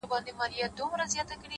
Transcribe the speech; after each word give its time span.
خوند 0.11 0.29
كوي 0.37 0.59
دا 0.63 0.69
دوه 0.77 0.97
اشــــنا، 1.03 1.35